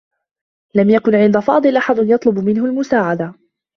لم 0.75 0.89
يكن 0.89 1.15
عند 1.15 1.39
فاضل 1.39 1.77
أحد 1.77 1.95
يطلب 1.99 2.39
منه 2.39 2.65
المساعدة. 2.65 3.33